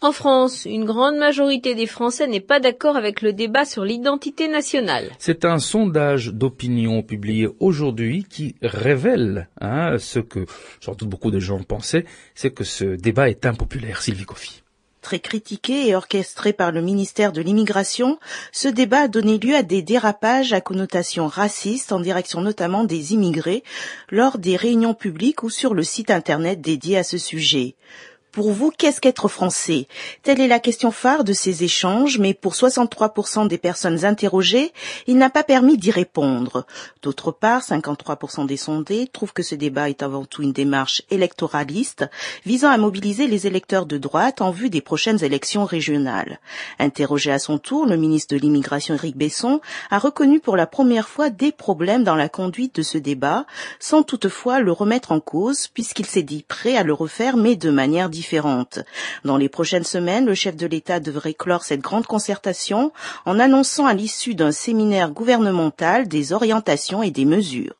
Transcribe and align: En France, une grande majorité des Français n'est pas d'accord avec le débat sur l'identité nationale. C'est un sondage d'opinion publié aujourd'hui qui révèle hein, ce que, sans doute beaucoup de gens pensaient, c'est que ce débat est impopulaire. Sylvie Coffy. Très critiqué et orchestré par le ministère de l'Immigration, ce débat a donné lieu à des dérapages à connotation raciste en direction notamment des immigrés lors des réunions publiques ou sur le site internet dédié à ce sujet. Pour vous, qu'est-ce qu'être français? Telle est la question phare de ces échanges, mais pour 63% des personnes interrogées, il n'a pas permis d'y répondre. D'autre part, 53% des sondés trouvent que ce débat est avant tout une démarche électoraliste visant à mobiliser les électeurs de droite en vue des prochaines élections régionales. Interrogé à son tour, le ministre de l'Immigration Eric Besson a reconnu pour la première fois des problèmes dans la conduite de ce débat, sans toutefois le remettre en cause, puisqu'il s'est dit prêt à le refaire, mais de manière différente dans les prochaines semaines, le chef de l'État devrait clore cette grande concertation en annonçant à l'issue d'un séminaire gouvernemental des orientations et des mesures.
En 0.00 0.12
France, 0.12 0.64
une 0.64 0.84
grande 0.84 1.16
majorité 1.16 1.74
des 1.74 1.86
Français 1.86 2.28
n'est 2.28 2.38
pas 2.38 2.60
d'accord 2.60 2.96
avec 2.96 3.20
le 3.20 3.32
débat 3.32 3.64
sur 3.64 3.84
l'identité 3.84 4.46
nationale. 4.46 5.10
C'est 5.18 5.44
un 5.44 5.58
sondage 5.58 6.28
d'opinion 6.28 7.02
publié 7.02 7.48
aujourd'hui 7.58 8.24
qui 8.28 8.54
révèle 8.62 9.48
hein, 9.60 9.98
ce 9.98 10.20
que, 10.20 10.46
sans 10.80 10.94
doute 10.94 11.08
beaucoup 11.08 11.32
de 11.32 11.40
gens 11.40 11.60
pensaient, 11.64 12.04
c'est 12.36 12.52
que 12.52 12.62
ce 12.62 12.84
débat 12.84 13.28
est 13.28 13.44
impopulaire. 13.44 14.00
Sylvie 14.00 14.24
Coffy. 14.24 14.62
Très 15.02 15.18
critiqué 15.18 15.88
et 15.88 15.96
orchestré 15.96 16.52
par 16.52 16.70
le 16.70 16.80
ministère 16.80 17.32
de 17.32 17.40
l'Immigration, 17.40 18.20
ce 18.52 18.68
débat 18.68 19.02
a 19.02 19.08
donné 19.08 19.38
lieu 19.38 19.56
à 19.56 19.62
des 19.64 19.82
dérapages 19.82 20.52
à 20.52 20.60
connotation 20.60 21.26
raciste 21.26 21.90
en 21.90 21.98
direction 21.98 22.40
notamment 22.40 22.84
des 22.84 23.14
immigrés 23.14 23.64
lors 24.10 24.38
des 24.38 24.54
réunions 24.54 24.94
publiques 24.94 25.42
ou 25.42 25.50
sur 25.50 25.74
le 25.74 25.82
site 25.82 26.10
internet 26.10 26.60
dédié 26.60 26.98
à 26.98 27.04
ce 27.04 27.18
sujet. 27.18 27.74
Pour 28.38 28.52
vous, 28.52 28.70
qu'est-ce 28.70 29.00
qu'être 29.00 29.26
français? 29.26 29.88
Telle 30.22 30.40
est 30.40 30.46
la 30.46 30.60
question 30.60 30.92
phare 30.92 31.24
de 31.24 31.32
ces 31.32 31.64
échanges, 31.64 32.20
mais 32.20 32.34
pour 32.34 32.54
63% 32.54 33.48
des 33.48 33.58
personnes 33.58 34.04
interrogées, 34.04 34.72
il 35.08 35.18
n'a 35.18 35.28
pas 35.28 35.42
permis 35.42 35.76
d'y 35.76 35.90
répondre. 35.90 36.64
D'autre 37.02 37.32
part, 37.32 37.62
53% 37.62 38.46
des 38.46 38.56
sondés 38.56 39.08
trouvent 39.12 39.32
que 39.32 39.42
ce 39.42 39.56
débat 39.56 39.90
est 39.90 40.04
avant 40.04 40.24
tout 40.24 40.44
une 40.44 40.52
démarche 40.52 41.02
électoraliste 41.10 42.04
visant 42.46 42.70
à 42.70 42.78
mobiliser 42.78 43.26
les 43.26 43.48
électeurs 43.48 43.86
de 43.86 43.98
droite 43.98 44.40
en 44.40 44.52
vue 44.52 44.70
des 44.70 44.82
prochaines 44.82 45.24
élections 45.24 45.64
régionales. 45.64 46.38
Interrogé 46.78 47.32
à 47.32 47.40
son 47.40 47.58
tour, 47.58 47.86
le 47.86 47.96
ministre 47.96 48.36
de 48.36 48.40
l'Immigration 48.40 48.94
Eric 48.94 49.16
Besson 49.16 49.60
a 49.90 49.98
reconnu 49.98 50.38
pour 50.38 50.56
la 50.56 50.68
première 50.68 51.08
fois 51.08 51.30
des 51.30 51.50
problèmes 51.50 52.04
dans 52.04 52.14
la 52.14 52.28
conduite 52.28 52.76
de 52.76 52.82
ce 52.82 52.98
débat, 52.98 53.46
sans 53.80 54.04
toutefois 54.04 54.60
le 54.60 54.70
remettre 54.70 55.10
en 55.10 55.18
cause, 55.18 55.66
puisqu'il 55.66 56.06
s'est 56.06 56.22
dit 56.22 56.44
prêt 56.46 56.76
à 56.76 56.84
le 56.84 56.92
refaire, 56.92 57.36
mais 57.36 57.56
de 57.56 57.70
manière 57.70 58.08
différente 58.08 58.27
dans 59.24 59.36
les 59.36 59.48
prochaines 59.48 59.84
semaines, 59.84 60.26
le 60.26 60.34
chef 60.34 60.56
de 60.56 60.66
l'État 60.66 61.00
devrait 61.00 61.34
clore 61.34 61.64
cette 61.64 61.80
grande 61.80 62.06
concertation 62.06 62.92
en 63.24 63.38
annonçant 63.38 63.86
à 63.86 63.94
l'issue 63.94 64.34
d'un 64.34 64.52
séminaire 64.52 65.10
gouvernemental 65.10 66.08
des 66.08 66.32
orientations 66.32 67.02
et 67.02 67.10
des 67.10 67.24
mesures. 67.24 67.77